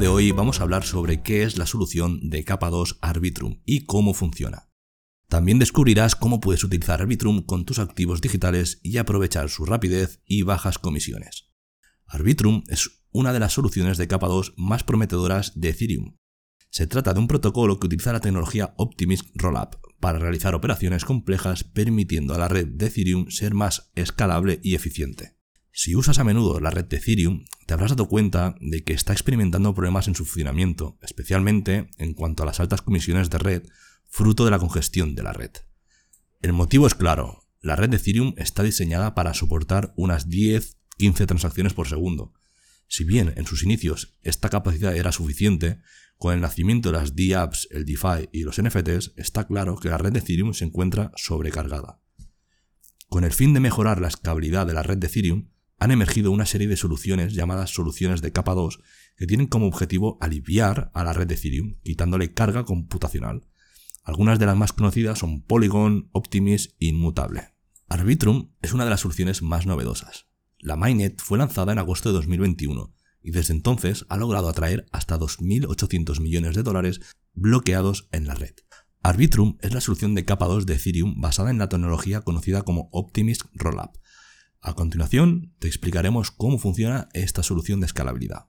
De 0.00 0.08
hoy 0.08 0.30
vamos 0.30 0.60
a 0.60 0.64
hablar 0.64 0.84
sobre 0.84 1.22
qué 1.22 1.42
es 1.42 1.56
la 1.56 1.64
solución 1.64 2.28
de 2.28 2.44
capa 2.44 2.68
2 2.68 2.98
Arbitrum 3.00 3.62
y 3.64 3.86
cómo 3.86 4.12
funciona. 4.12 4.68
También 5.28 5.58
descubrirás 5.58 6.14
cómo 6.14 6.38
puedes 6.38 6.64
utilizar 6.64 7.00
Arbitrum 7.00 7.42
con 7.42 7.64
tus 7.64 7.78
activos 7.78 8.20
digitales 8.20 8.78
y 8.82 8.98
aprovechar 8.98 9.48
su 9.48 9.64
rapidez 9.64 10.20
y 10.26 10.42
bajas 10.42 10.78
comisiones. 10.78 11.50
Arbitrum 12.06 12.62
es 12.68 13.06
una 13.10 13.32
de 13.32 13.40
las 13.40 13.54
soluciones 13.54 13.96
de 13.96 14.06
capa 14.06 14.28
2 14.28 14.54
más 14.58 14.84
prometedoras 14.84 15.58
de 15.58 15.70
Ethereum. 15.70 16.16
Se 16.68 16.86
trata 16.86 17.14
de 17.14 17.20
un 17.20 17.28
protocolo 17.28 17.80
que 17.80 17.86
utiliza 17.86 18.12
la 18.12 18.20
tecnología 18.20 18.74
Optimism 18.76 19.28
Rollup 19.34 19.76
para 19.98 20.18
realizar 20.18 20.54
operaciones 20.54 21.06
complejas 21.06 21.64
permitiendo 21.64 22.34
a 22.34 22.38
la 22.38 22.48
red 22.48 22.66
de 22.66 22.86
Ethereum 22.86 23.30
ser 23.30 23.54
más 23.54 23.92
escalable 23.94 24.60
y 24.62 24.74
eficiente. 24.74 25.38
Si 25.72 25.96
usas 25.96 26.18
a 26.18 26.24
menudo 26.24 26.60
la 26.60 26.70
red 26.70 26.84
de 26.84 26.98
Ethereum, 26.98 27.44
te 27.66 27.74
habrás 27.74 27.90
dado 27.90 28.08
cuenta 28.08 28.54
de 28.60 28.84
que 28.84 28.92
está 28.92 29.12
experimentando 29.12 29.74
problemas 29.74 30.06
en 30.06 30.14
su 30.14 30.24
funcionamiento, 30.24 30.98
especialmente 31.02 31.90
en 31.98 32.14
cuanto 32.14 32.44
a 32.44 32.46
las 32.46 32.60
altas 32.60 32.80
comisiones 32.80 33.28
de 33.28 33.38
red, 33.38 33.62
fruto 34.08 34.44
de 34.44 34.52
la 34.52 34.60
congestión 34.60 35.16
de 35.16 35.24
la 35.24 35.32
red. 35.32 35.50
El 36.42 36.52
motivo 36.52 36.86
es 36.86 36.94
claro, 36.94 37.42
la 37.60 37.74
red 37.74 37.90
de 37.90 37.96
Ethereum 37.96 38.34
está 38.36 38.62
diseñada 38.62 39.14
para 39.14 39.34
soportar 39.34 39.92
unas 39.96 40.28
10-15 40.28 41.26
transacciones 41.26 41.74
por 41.74 41.88
segundo. 41.88 42.32
Si 42.86 43.02
bien 43.02 43.34
en 43.36 43.46
sus 43.46 43.64
inicios 43.64 44.16
esta 44.22 44.48
capacidad 44.48 44.94
era 44.94 45.10
suficiente, 45.10 45.80
con 46.18 46.32
el 46.32 46.40
nacimiento 46.40 46.92
de 46.92 46.98
las 46.98 47.14
DApps, 47.16 47.68
el 47.72 47.84
DeFi 47.84 48.28
y 48.32 48.44
los 48.44 48.62
NFTs, 48.62 49.12
está 49.16 49.46
claro 49.46 49.76
que 49.76 49.88
la 49.88 49.98
red 49.98 50.12
de 50.12 50.20
Ethereum 50.20 50.54
se 50.54 50.64
encuentra 50.64 51.10
sobrecargada. 51.16 52.00
Con 53.08 53.24
el 53.24 53.32
fin 53.32 53.52
de 53.54 53.60
mejorar 53.60 54.00
la 54.00 54.08
escalabilidad 54.08 54.66
de 54.66 54.74
la 54.74 54.82
red 54.82 54.98
de 54.98 55.08
Ethereum, 55.08 55.48
han 55.78 55.90
emergido 55.90 56.30
una 56.30 56.46
serie 56.46 56.68
de 56.68 56.76
soluciones 56.76 57.34
llamadas 57.34 57.70
soluciones 57.70 58.22
de 58.22 58.32
capa 58.32 58.54
2 58.54 58.80
que 59.16 59.26
tienen 59.26 59.46
como 59.46 59.66
objetivo 59.66 60.18
aliviar 60.20 60.90
a 60.94 61.04
la 61.04 61.12
red 61.12 61.26
de 61.26 61.34
Ethereum, 61.34 61.78
quitándole 61.82 62.32
carga 62.32 62.64
computacional. 62.64 63.46
Algunas 64.02 64.38
de 64.38 64.46
las 64.46 64.56
más 64.56 64.72
conocidas 64.72 65.18
son 65.18 65.42
Polygon, 65.42 66.08
Optimis 66.12 66.76
e 66.80 66.86
Inmutable. 66.86 67.54
Arbitrum 67.88 68.52
es 68.62 68.72
una 68.72 68.84
de 68.84 68.90
las 68.90 69.00
soluciones 69.00 69.42
más 69.42 69.66
novedosas. 69.66 70.26
La 70.58 70.76
Mainnet 70.76 71.20
fue 71.20 71.38
lanzada 71.38 71.72
en 71.72 71.78
agosto 71.78 72.08
de 72.08 72.14
2021 72.14 72.94
y 73.22 73.30
desde 73.32 73.52
entonces 73.52 74.06
ha 74.08 74.16
logrado 74.16 74.48
atraer 74.48 74.86
hasta 74.92 75.18
2.800 75.18 76.20
millones 76.20 76.54
de 76.54 76.62
dólares 76.62 77.00
bloqueados 77.34 78.08
en 78.12 78.26
la 78.26 78.34
red. 78.34 78.54
Arbitrum 79.02 79.56
es 79.60 79.74
la 79.74 79.80
solución 79.80 80.14
de 80.14 80.24
capa 80.24 80.46
2 80.46 80.66
de 80.66 80.74
Ethereum 80.74 81.20
basada 81.20 81.50
en 81.50 81.58
la 81.58 81.68
tecnología 81.68 82.22
conocida 82.22 82.62
como 82.62 82.88
Optimism 82.92 83.48
Rollup. 83.54 83.96
A 84.66 84.74
continuación, 84.74 85.54
te 85.60 85.68
explicaremos 85.68 86.32
cómo 86.32 86.58
funciona 86.58 87.08
esta 87.12 87.44
solución 87.44 87.78
de 87.78 87.86
escalabilidad. 87.86 88.48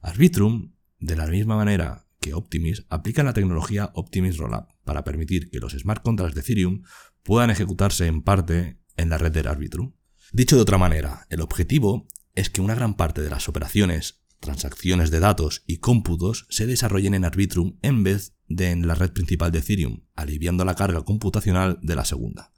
Arbitrum, 0.00 0.72
de 0.98 1.14
la 1.14 1.26
misma 1.26 1.56
manera 1.56 2.06
que 2.20 2.32
Optimism, 2.32 2.86
aplica 2.88 3.22
la 3.22 3.34
tecnología 3.34 3.90
Optimism 3.92 4.40
Rollup 4.40 4.70
para 4.84 5.04
permitir 5.04 5.50
que 5.50 5.58
los 5.58 5.74
smart 5.74 6.02
contracts 6.02 6.34
de 6.34 6.40
Ethereum 6.40 6.84
puedan 7.22 7.50
ejecutarse 7.50 8.06
en 8.06 8.22
parte 8.22 8.80
en 8.96 9.10
la 9.10 9.18
red 9.18 9.30
de 9.30 9.46
Arbitrum. 9.46 9.92
Dicho 10.32 10.56
de 10.56 10.62
otra 10.62 10.78
manera, 10.78 11.26
el 11.28 11.42
objetivo 11.42 12.08
es 12.34 12.48
que 12.48 12.62
una 12.62 12.74
gran 12.74 12.94
parte 12.94 13.20
de 13.20 13.28
las 13.28 13.46
operaciones, 13.50 14.22
transacciones 14.40 15.10
de 15.10 15.20
datos 15.20 15.64
y 15.66 15.80
cómputos 15.80 16.46
se 16.48 16.64
desarrollen 16.64 17.12
en 17.12 17.26
Arbitrum 17.26 17.76
en 17.82 18.04
vez 18.04 18.32
de 18.46 18.70
en 18.70 18.86
la 18.86 18.94
red 18.94 19.12
principal 19.12 19.52
de 19.52 19.58
Ethereum, 19.58 20.00
aliviando 20.14 20.64
la 20.64 20.76
carga 20.76 21.02
computacional 21.02 21.78
de 21.82 21.94
la 21.94 22.06
segunda. 22.06 22.52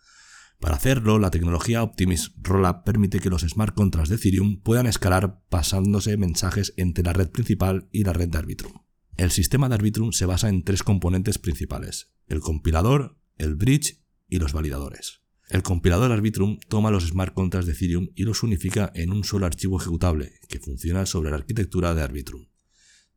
Para 0.60 0.76
hacerlo, 0.76 1.18
la 1.18 1.30
tecnología 1.30 1.82
Optimism 1.82 2.34
Rollup 2.42 2.84
permite 2.84 3.18
que 3.18 3.30
los 3.30 3.42
smart 3.42 3.74
contracts 3.74 4.10
de 4.10 4.16
Ethereum 4.16 4.60
puedan 4.60 4.86
escalar 4.86 5.42
pasándose 5.48 6.18
mensajes 6.18 6.74
entre 6.76 7.02
la 7.02 7.14
red 7.14 7.30
principal 7.30 7.88
y 7.92 8.04
la 8.04 8.12
red 8.12 8.28
de 8.28 8.38
Arbitrum. 8.38 8.72
El 9.16 9.30
sistema 9.30 9.68
de 9.68 9.76
Arbitrum 9.76 10.12
se 10.12 10.26
basa 10.26 10.50
en 10.50 10.62
tres 10.62 10.82
componentes 10.82 11.38
principales, 11.38 12.12
el 12.26 12.40
compilador, 12.40 13.18
el 13.38 13.54
bridge 13.54 14.04
y 14.28 14.38
los 14.38 14.52
validadores. 14.52 15.22
El 15.48 15.62
compilador 15.62 16.12
Arbitrum 16.12 16.58
toma 16.68 16.90
los 16.90 17.08
smart 17.08 17.32
contracts 17.32 17.66
de 17.66 17.72
Ethereum 17.72 18.08
y 18.14 18.24
los 18.24 18.42
unifica 18.42 18.92
en 18.94 19.12
un 19.12 19.24
solo 19.24 19.46
archivo 19.46 19.80
ejecutable 19.80 20.34
que 20.48 20.60
funciona 20.60 21.06
sobre 21.06 21.30
la 21.30 21.36
arquitectura 21.36 21.94
de 21.94 22.02
Arbitrum. 22.02 22.46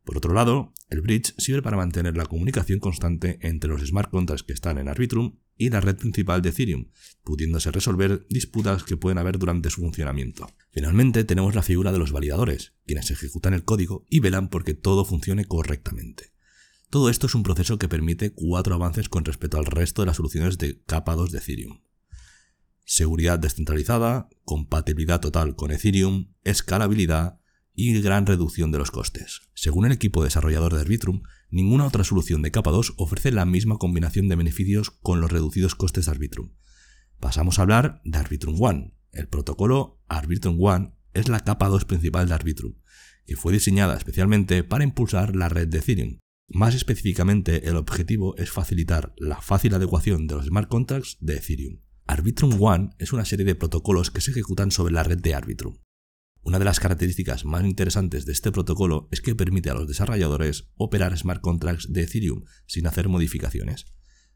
Por 0.02 0.16
otro 0.16 0.32
lado, 0.32 0.72
el 0.88 1.02
bridge 1.02 1.34
sirve 1.38 1.62
para 1.62 1.76
mantener 1.76 2.16
la 2.16 2.26
comunicación 2.26 2.80
constante 2.80 3.38
entre 3.42 3.70
los 3.70 3.82
smart 3.82 4.10
contracts 4.10 4.42
que 4.42 4.52
están 4.54 4.78
en 4.78 4.88
Arbitrum 4.88 5.38
y 5.56 5.70
la 5.70 5.80
red 5.80 5.96
principal 5.96 6.42
de 6.42 6.50
Ethereum, 6.50 6.90
pudiéndose 7.22 7.70
resolver 7.70 8.26
disputas 8.28 8.84
que 8.84 8.96
pueden 8.96 9.18
haber 9.18 9.38
durante 9.38 9.70
su 9.70 9.80
funcionamiento. 9.80 10.48
Finalmente 10.70 11.24
tenemos 11.24 11.54
la 11.54 11.62
figura 11.62 11.92
de 11.92 11.98
los 11.98 12.12
validadores, 12.12 12.74
quienes 12.86 13.10
ejecutan 13.10 13.54
el 13.54 13.64
código 13.64 14.04
y 14.08 14.20
velan 14.20 14.48
porque 14.48 14.74
todo 14.74 15.04
funcione 15.04 15.44
correctamente. 15.44 16.32
Todo 16.90 17.10
esto 17.10 17.26
es 17.26 17.34
un 17.34 17.42
proceso 17.42 17.78
que 17.78 17.88
permite 17.88 18.32
cuatro 18.32 18.74
avances 18.74 19.08
con 19.08 19.24
respecto 19.24 19.58
al 19.58 19.66
resto 19.66 20.02
de 20.02 20.06
las 20.06 20.16
soluciones 20.16 20.58
de 20.58 20.82
capa 20.84 21.14
2 21.14 21.32
de 21.32 21.38
Ethereum 21.38 21.78
seguridad 22.84 23.38
descentralizada, 23.38 24.28
compatibilidad 24.44 25.20
total 25.20 25.56
con 25.56 25.70
Ethereum, 25.70 26.32
escalabilidad 26.44 27.40
y 27.74 28.00
gran 28.00 28.26
reducción 28.26 28.70
de 28.70 28.78
los 28.78 28.90
costes. 28.90 29.42
Según 29.54 29.86
el 29.86 29.92
equipo 29.92 30.22
desarrollador 30.22 30.74
de 30.74 30.80
Arbitrum, 30.80 31.22
ninguna 31.50 31.86
otra 31.86 32.04
solución 32.04 32.42
de 32.42 32.52
capa 32.52 32.70
2 32.70 32.94
ofrece 32.96 33.32
la 33.32 33.44
misma 33.44 33.78
combinación 33.78 34.28
de 34.28 34.36
beneficios 34.36 34.90
con 34.90 35.20
los 35.20 35.32
reducidos 35.32 35.74
costes 35.74 36.06
de 36.06 36.12
Arbitrum. 36.12 36.52
Pasamos 37.18 37.58
a 37.58 37.62
hablar 37.62 38.00
de 38.04 38.18
Arbitrum 38.18 38.60
One. 38.60 38.94
El 39.12 39.28
protocolo 39.28 40.02
Arbitrum 40.08 40.56
One 40.60 40.94
es 41.14 41.28
la 41.28 41.40
capa 41.40 41.68
2 41.68 41.84
principal 41.84 42.28
de 42.28 42.34
Arbitrum, 42.34 42.74
que 43.26 43.36
fue 43.36 43.52
diseñada 43.52 43.96
especialmente 43.96 44.62
para 44.62 44.84
impulsar 44.84 45.34
la 45.34 45.48
red 45.48 45.68
de 45.68 45.78
Ethereum. 45.78 46.18
Más 46.48 46.74
específicamente, 46.74 47.68
el 47.68 47.76
objetivo 47.76 48.36
es 48.36 48.50
facilitar 48.50 49.14
la 49.16 49.40
fácil 49.40 49.74
adecuación 49.74 50.26
de 50.26 50.36
los 50.36 50.46
smart 50.46 50.68
contracts 50.68 51.16
de 51.20 51.36
Ethereum. 51.36 51.80
Arbitrum 52.06 52.60
One 52.62 52.90
es 52.98 53.12
una 53.12 53.24
serie 53.24 53.46
de 53.46 53.54
protocolos 53.54 54.10
que 54.10 54.20
se 54.20 54.30
ejecutan 54.30 54.70
sobre 54.70 54.92
la 54.92 55.02
red 55.02 55.18
de 55.18 55.34
Arbitrum. 55.34 55.78
Una 56.44 56.58
de 56.58 56.66
las 56.66 56.78
características 56.78 57.46
más 57.46 57.64
interesantes 57.64 58.26
de 58.26 58.32
este 58.32 58.52
protocolo 58.52 59.08
es 59.10 59.22
que 59.22 59.34
permite 59.34 59.70
a 59.70 59.74
los 59.74 59.88
desarrolladores 59.88 60.68
operar 60.76 61.16
smart 61.16 61.40
contracts 61.40 61.90
de 61.90 62.02
Ethereum 62.02 62.44
sin 62.66 62.86
hacer 62.86 63.08
modificaciones. 63.08 63.86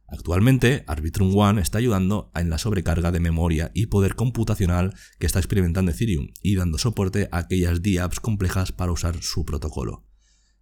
Actualmente, 0.06 0.84
Arbitrum 0.86 1.36
One 1.36 1.60
está 1.60 1.76
ayudando 1.76 2.32
en 2.34 2.48
la 2.48 2.56
sobrecarga 2.56 3.12
de 3.12 3.20
memoria 3.20 3.70
y 3.74 3.86
poder 3.86 4.14
computacional 4.14 4.94
que 5.18 5.26
está 5.26 5.38
experimentando 5.38 5.90
Ethereum 5.90 6.28
y 6.42 6.54
dando 6.54 6.78
soporte 6.78 7.28
a 7.30 7.38
aquellas 7.38 7.82
DApps 7.82 8.20
complejas 8.20 8.72
para 8.72 8.90
usar 8.90 9.22
su 9.22 9.44
protocolo. 9.44 10.06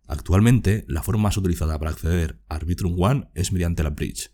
Actualmente, 0.09 0.85
la 0.89 1.05
forma 1.05 1.25
más 1.25 1.37
utilizada 1.37 1.79
para 1.79 1.93
acceder 1.93 2.43
a 2.49 2.57
Arbitrum 2.57 3.01
One 3.01 3.29
es 3.37 3.53
mediante 3.53 3.85
la 3.85 3.91
bridge. 3.91 4.33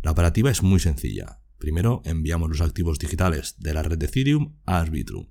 La 0.00 0.12
operativa 0.12 0.48
es 0.48 0.62
muy 0.62 0.78
sencilla. 0.78 1.41
Primero, 1.62 2.02
enviamos 2.04 2.48
los 2.50 2.60
activos 2.60 2.98
digitales 2.98 3.54
de 3.60 3.72
la 3.72 3.84
red 3.84 3.96
de 3.96 4.06
Ethereum 4.06 4.56
a 4.66 4.80
Arbitrum. 4.80 5.28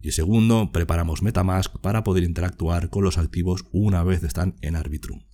Y 0.00 0.12
segundo, 0.12 0.72
preparamos 0.72 1.20
Metamask 1.20 1.78
para 1.82 2.02
poder 2.02 2.22
interactuar 2.22 2.88
con 2.88 3.04
los 3.04 3.18
activos 3.18 3.66
una 3.70 4.02
vez 4.02 4.24
están 4.24 4.56
en 4.62 4.76
Arbitrum. 4.76 5.26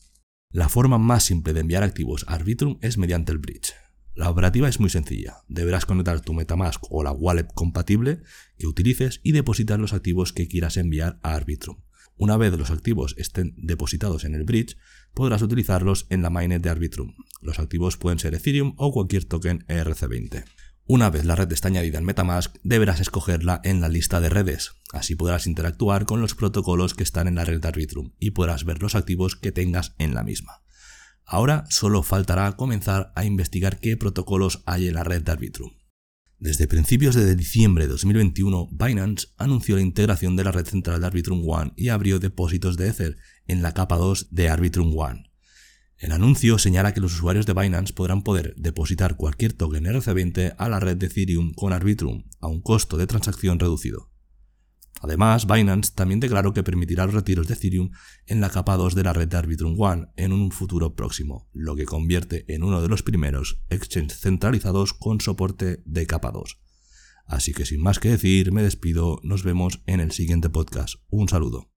La 0.50 0.68
forma 0.68 0.98
más 0.98 1.22
simple 1.22 1.52
de 1.52 1.60
enviar 1.60 1.84
activos 1.84 2.24
a 2.26 2.34
Arbitrum 2.34 2.78
es 2.80 2.98
mediante 2.98 3.30
el 3.30 3.38
bridge. 3.38 3.74
La 4.12 4.28
operativa 4.28 4.68
es 4.68 4.80
muy 4.80 4.90
sencilla. 4.90 5.36
Deberás 5.46 5.86
conectar 5.86 6.20
tu 6.20 6.32
Metamask 6.32 6.82
o 6.90 7.04
la 7.04 7.12
wallet 7.12 7.46
compatible 7.54 8.20
que 8.58 8.66
utilices 8.66 9.20
y 9.22 9.30
depositar 9.30 9.78
los 9.78 9.92
activos 9.92 10.32
que 10.32 10.48
quieras 10.48 10.76
enviar 10.76 11.20
a 11.22 11.36
Arbitrum. 11.36 11.76
Una 12.20 12.36
vez 12.36 12.52
los 12.58 12.70
activos 12.70 13.14
estén 13.16 13.54
depositados 13.56 14.24
en 14.24 14.34
el 14.34 14.44
bridge, 14.44 14.76
podrás 15.14 15.40
utilizarlos 15.40 16.06
en 16.10 16.20
la 16.20 16.28
mainnet 16.28 16.62
de 16.62 16.68
Arbitrum. 16.68 17.14
Los 17.40 17.58
activos 17.58 17.96
pueden 17.96 18.18
ser 18.18 18.34
Ethereum 18.34 18.74
o 18.76 18.92
cualquier 18.92 19.24
token 19.24 19.64
ERC20. 19.68 20.44
Una 20.84 21.08
vez 21.08 21.24
la 21.24 21.34
red 21.34 21.50
está 21.50 21.68
añadida 21.68 21.96
en 21.96 22.04
Metamask, 22.04 22.58
deberás 22.62 23.00
escogerla 23.00 23.62
en 23.64 23.80
la 23.80 23.88
lista 23.88 24.20
de 24.20 24.28
redes. 24.28 24.72
Así 24.92 25.16
podrás 25.16 25.46
interactuar 25.46 26.04
con 26.04 26.20
los 26.20 26.34
protocolos 26.34 26.92
que 26.92 27.04
están 27.04 27.26
en 27.26 27.36
la 27.36 27.46
red 27.46 27.58
de 27.58 27.68
Arbitrum 27.68 28.12
y 28.18 28.32
podrás 28.32 28.64
ver 28.64 28.82
los 28.82 28.96
activos 28.96 29.34
que 29.34 29.50
tengas 29.50 29.94
en 29.96 30.12
la 30.12 30.22
misma. 30.22 30.60
Ahora 31.24 31.64
solo 31.70 32.02
faltará 32.02 32.52
comenzar 32.52 33.14
a 33.16 33.24
investigar 33.24 33.80
qué 33.80 33.96
protocolos 33.96 34.62
hay 34.66 34.88
en 34.88 34.94
la 34.94 35.04
red 35.04 35.22
de 35.22 35.32
Arbitrum. 35.32 35.79
Desde 36.40 36.66
principios 36.66 37.14
de 37.14 37.36
diciembre 37.36 37.84
de 37.84 37.90
2021, 37.90 38.70
Binance 38.72 39.28
anunció 39.36 39.76
la 39.76 39.82
integración 39.82 40.36
de 40.36 40.44
la 40.44 40.52
red 40.52 40.64
central 40.64 40.98
de 40.98 41.06
Arbitrum 41.06 41.46
One 41.46 41.74
y 41.76 41.90
abrió 41.90 42.18
depósitos 42.18 42.78
de 42.78 42.88
Ether 42.88 43.18
en 43.46 43.60
la 43.60 43.74
capa 43.74 43.98
2 43.98 44.28
de 44.30 44.48
Arbitrum 44.48 44.96
One. 44.96 45.30
El 45.98 46.12
anuncio 46.12 46.58
señala 46.58 46.94
que 46.94 47.02
los 47.02 47.12
usuarios 47.12 47.44
de 47.44 47.52
Binance 47.52 47.92
podrán 47.92 48.22
poder 48.22 48.54
depositar 48.56 49.16
cualquier 49.16 49.52
token 49.52 49.84
RC20 49.84 50.54
a 50.56 50.68
la 50.70 50.80
red 50.80 50.96
de 50.96 51.08
Ethereum 51.08 51.52
con 51.52 51.74
Arbitrum 51.74 52.24
a 52.40 52.46
un 52.46 52.62
costo 52.62 52.96
de 52.96 53.06
transacción 53.06 53.58
reducido. 53.58 54.09
Además, 55.02 55.46
Binance 55.46 55.92
también 55.94 56.20
declaró 56.20 56.52
que 56.52 56.62
permitirá 56.62 57.06
los 57.06 57.14
retiros 57.14 57.48
de 57.48 57.54
Ethereum 57.54 57.90
en 58.26 58.40
la 58.40 58.50
capa 58.50 58.76
2 58.76 58.94
de 58.94 59.02
la 59.02 59.12
red 59.12 59.28
de 59.28 59.36
Arbitrum 59.36 59.80
One 59.80 60.08
en 60.16 60.32
un 60.32 60.50
futuro 60.50 60.94
próximo, 60.94 61.48
lo 61.52 61.74
que 61.74 61.86
convierte 61.86 62.44
en 62.52 62.62
uno 62.62 62.82
de 62.82 62.88
los 62.88 63.02
primeros 63.02 63.62
exchanges 63.70 64.20
centralizados 64.20 64.92
con 64.92 65.20
soporte 65.20 65.82
de 65.86 66.06
capa 66.06 66.30
2. 66.32 66.60
Así 67.26 67.52
que 67.52 67.64
sin 67.64 67.80
más 67.80 67.98
que 67.98 68.10
decir, 68.10 68.52
me 68.52 68.62
despido, 68.62 69.20
nos 69.22 69.44
vemos 69.44 69.82
en 69.86 70.00
el 70.00 70.10
siguiente 70.10 70.50
podcast. 70.50 70.96
Un 71.10 71.28
saludo. 71.28 71.68